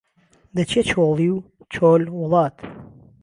دهچیه 0.55 0.83
چۆڵی 0.89 1.27
و 1.33 1.37
چۆل 1.73 2.03
وڵات 2.19 2.55